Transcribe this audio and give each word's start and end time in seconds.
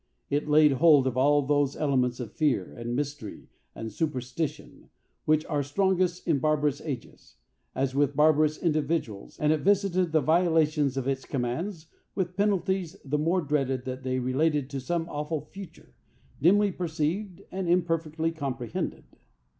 It 0.31 0.47
laid 0.47 0.71
hold 0.71 1.05
of 1.05 1.15
all 1.15 1.43
those 1.43 1.75
elements 1.75 2.19
of 2.19 2.31
fear, 2.33 2.73
and 2.73 2.95
mystery, 2.95 3.49
and 3.75 3.91
superstition, 3.91 4.89
which 5.25 5.45
are 5.45 5.61
strongest 5.61 6.27
in 6.27 6.39
barbarous 6.39 6.81
ages, 6.81 7.35
as 7.75 7.93
with 7.93 8.15
barbarous 8.15 8.57
individuals, 8.57 9.37
and 9.39 9.53
it 9.53 9.59
visited 9.59 10.11
the 10.11 10.19
violations 10.19 10.97
of 10.97 11.07
its 11.07 11.23
commands 11.23 11.85
with 12.15 12.35
penalties 12.35 12.95
the 13.05 13.19
more 13.19 13.41
dreaded 13.41 13.85
that 13.85 14.01
they 14.01 14.17
related 14.17 14.71
to 14.71 14.79
some 14.79 15.07
awful 15.07 15.41
future, 15.51 15.93
dimly 16.41 16.71
perceived 16.71 17.43
and 17.51 17.69
imperfectly 17.69 18.31
comprehended. 18.31 19.03